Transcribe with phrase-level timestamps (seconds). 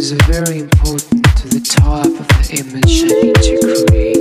[0.00, 4.19] Is very important to the type of the image I need to create.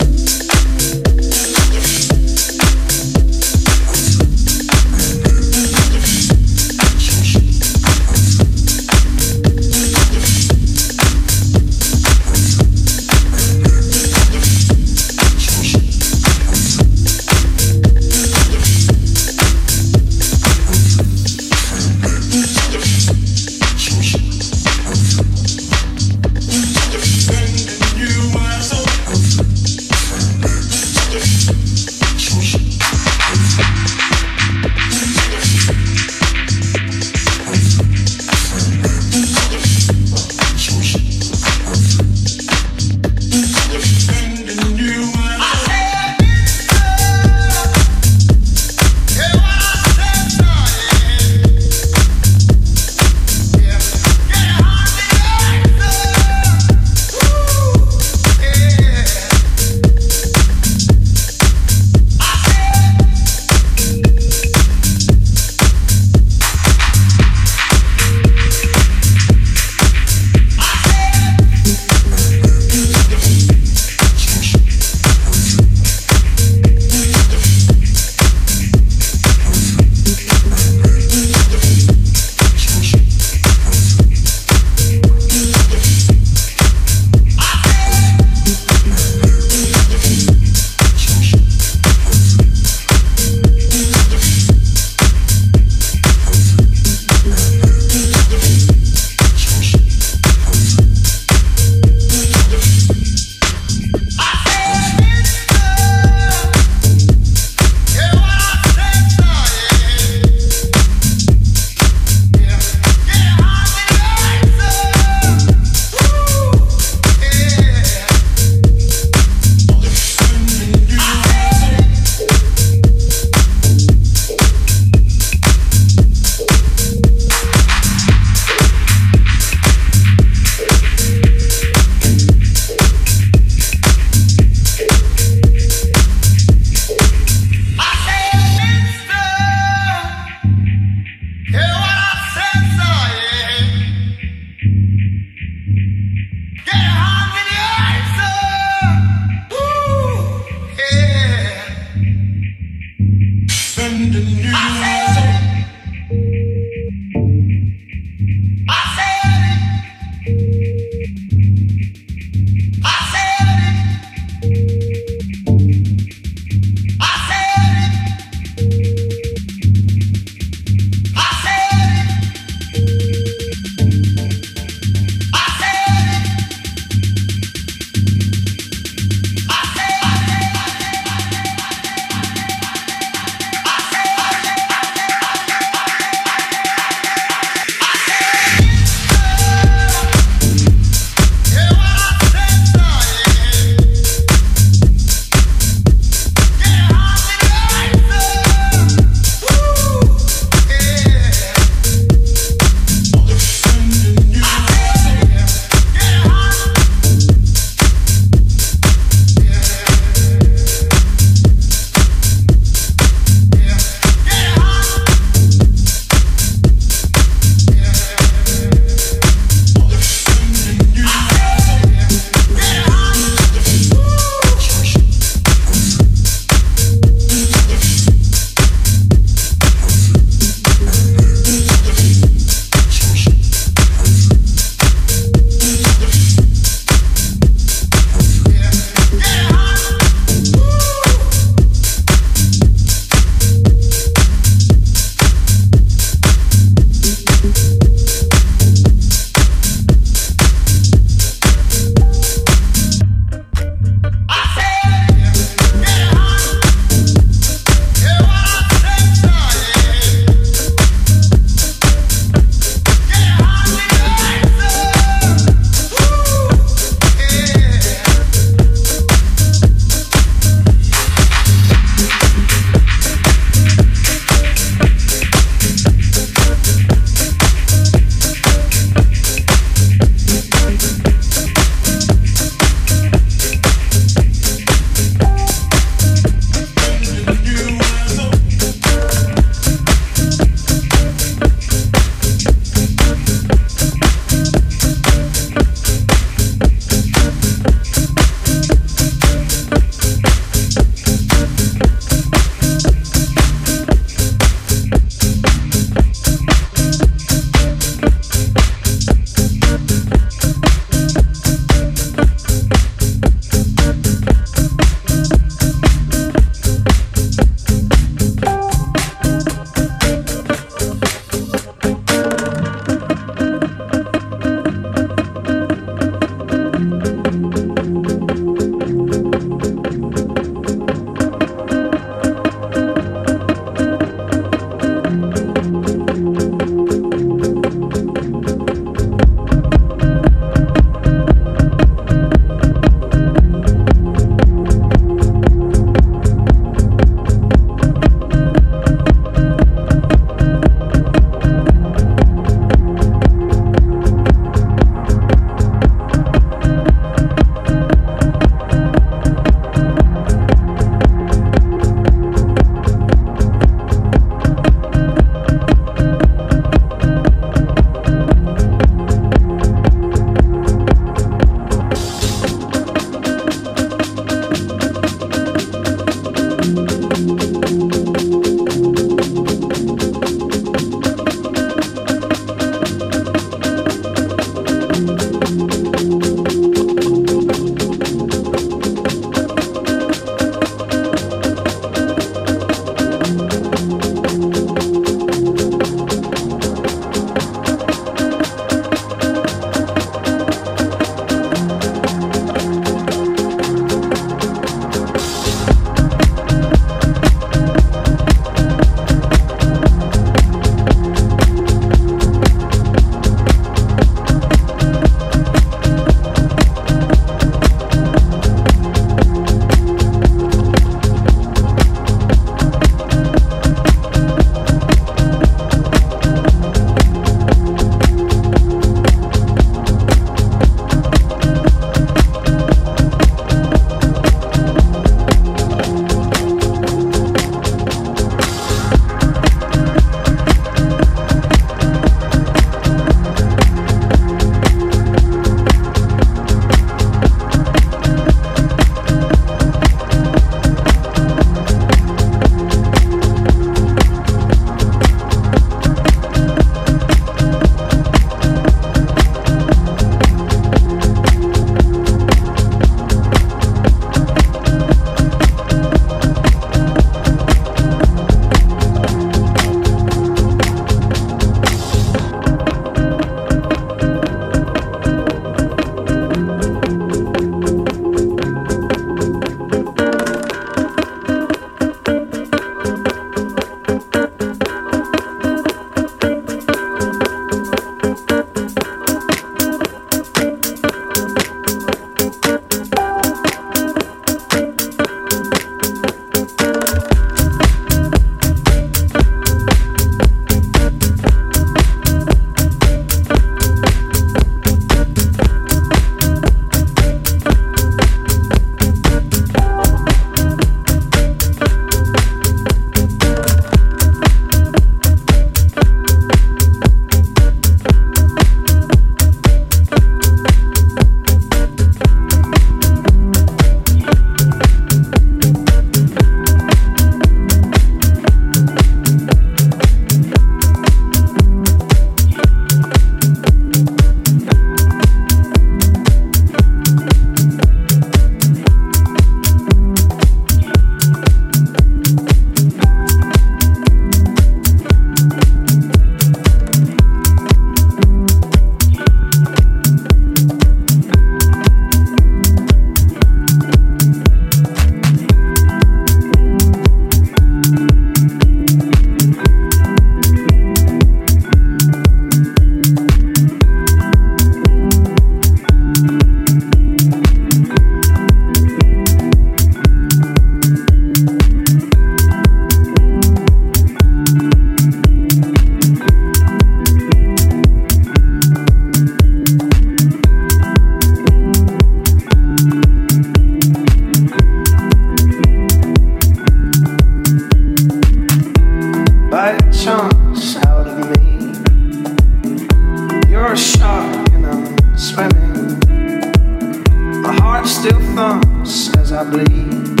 [598.14, 600.00] Pulse as I bleed.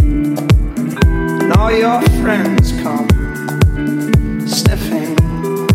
[1.42, 3.08] And all your friends come
[4.46, 5.16] sniffing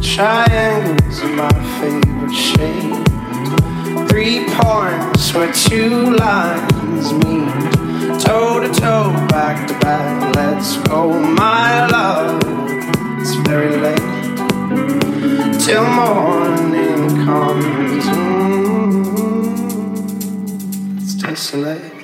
[0.01, 4.09] triangles of my favorite shape.
[4.09, 8.21] Three points where two lines meet.
[8.21, 12.41] Toe to toe, back to back, let's go, my love.
[13.19, 14.17] It's very late
[15.59, 18.36] till morning comes.
[21.37, 21.96] Mm,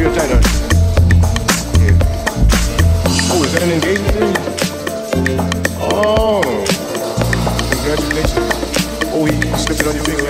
[0.00, 0.40] Maria Taylor.
[1.78, 1.98] Here.
[3.28, 4.34] Oh, is that an engagement ring?
[5.92, 6.40] Oh,
[7.70, 8.48] congratulations.
[9.12, 10.29] Oh, he slipped it on your finger.